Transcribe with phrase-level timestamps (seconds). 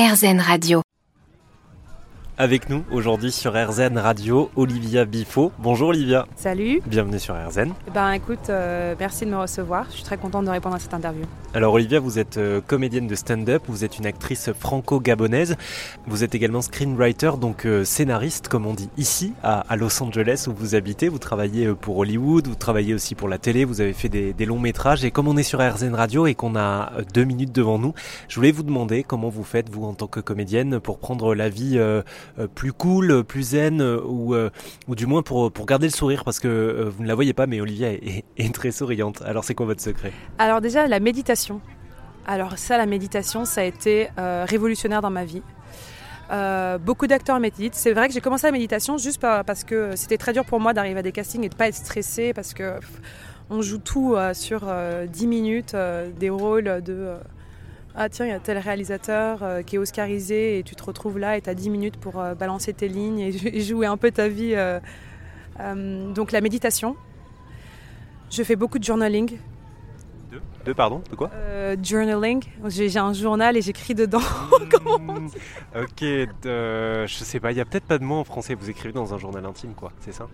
[0.00, 0.89] RZN Radio.
[2.40, 5.52] Avec nous aujourd'hui sur RZN Radio, Olivia Bifo.
[5.58, 6.26] Bonjour Olivia.
[6.36, 6.80] Salut.
[6.86, 7.74] Bienvenue sur RZN.
[7.86, 9.84] Eh Ben écoute, euh, merci de me recevoir.
[9.90, 11.24] Je suis très contente de répondre à cette interview.
[11.52, 15.56] Alors Olivia, vous êtes euh, comédienne de stand-up, vous êtes une actrice franco-gabonaise,
[16.06, 20.46] vous êtes également screenwriter, donc euh, scénariste comme on dit ici à, à, Los Angeles
[20.48, 21.10] où vous habitez.
[21.10, 24.32] Vous travaillez euh, pour Hollywood, vous travaillez aussi pour la télé, vous avez fait des,
[24.32, 25.04] des longs métrages.
[25.04, 27.92] Et comme on est sur RZN Radio et qu'on a euh, deux minutes devant nous,
[28.28, 31.50] je voulais vous demander comment vous faites vous en tant que comédienne pour prendre la
[31.50, 32.00] vie euh,
[32.54, 34.34] plus cool, plus zen ou,
[34.88, 37.46] ou du moins pour, pour garder le sourire parce que vous ne la voyez pas
[37.46, 39.22] mais Olivia est, très souriante.
[39.22, 40.12] Alors c'est quoi votre secret?
[40.38, 41.60] Alors déjà la méditation.
[42.26, 45.42] Alors ça la méditation ça a été euh, révolutionnaire dans ma vie.
[46.30, 47.74] Euh, beaucoup d'acteurs méditent.
[47.74, 50.72] C'est vrai que j'ai commencé la méditation juste parce que c'était très dur pour moi
[50.72, 52.74] d'arriver à des castings et de pas être stressé parce que
[53.50, 54.60] on joue tout euh, sur
[55.08, 55.76] 10 minutes,
[56.18, 57.14] des rôles de
[57.94, 61.18] ah tiens, il y a tel réalisateur euh, qui est oscarisé et tu te retrouves
[61.18, 64.10] là et tu as 10 minutes pour euh, balancer tes lignes et, jouer un peu
[64.10, 64.54] ta vie.
[64.54, 64.80] Euh,
[66.12, 66.96] donc la méditation.
[68.30, 69.38] Je fais beaucoup de journaling.
[70.30, 71.30] De, de pardon De quoi?
[71.82, 72.44] Journaling.
[72.66, 74.20] J'ai un journal et j'écris dedans.
[74.80, 75.28] Mmh,
[75.76, 76.00] ok,
[76.42, 78.54] de, je sais pas, il y a peut-être pas de mots en français.
[78.54, 80.26] Vous écrivez dans un journal intime, quoi, c'est ça?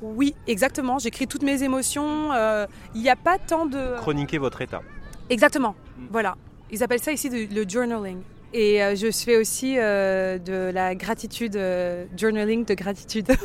[0.00, 0.98] Oui, exactement.
[0.98, 2.30] J'écris toutes mes émotions.
[2.94, 3.96] Il n'y a pas tant de...
[3.96, 4.82] Chroniquer votre état.
[5.28, 6.06] Exactement, mmh.
[6.10, 6.36] voilà.
[6.70, 8.22] Ils appellent ça ici le journaling.
[8.52, 13.26] Et euh, je fais aussi euh, de la gratitude, euh, journaling de gratitude.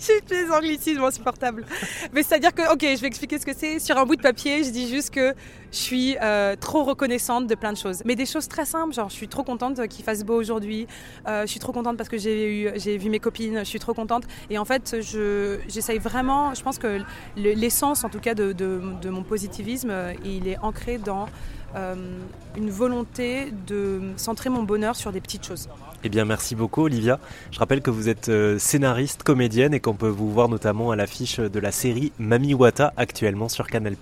[0.00, 1.64] J'ai des anglicismes insupportables.
[2.12, 3.80] Mais c'est-à-dire que, ok, je vais expliquer ce que c'est.
[3.80, 5.34] Sur un bout de papier, je dis juste que
[5.72, 6.16] je suis
[6.60, 8.02] trop reconnaissante de plein de choses.
[8.04, 10.86] Mais des choses très simples, genre je suis trop contente qu'il fasse beau aujourd'hui.
[11.26, 13.60] Je suis trop contente parce que j'ai vu mes copines.
[13.60, 14.24] Je suis trop contente.
[14.50, 14.96] Et en fait,
[15.66, 17.00] j'essaye vraiment, je pense que
[17.36, 19.92] l'essence, en tout cas, de, mon positivisme,
[20.26, 21.26] il est ancré dans
[21.76, 25.68] une volonté de centrer mon bonheur sur des petites choses.
[26.04, 27.18] Eh bien, merci beaucoup, Olivia.
[27.50, 31.38] Je rappelle que vous êtes scénariste, comédienne et qu'on peut vous voir notamment à l'affiche
[31.38, 33.96] de la série Mami Wata actuellement sur Canal+.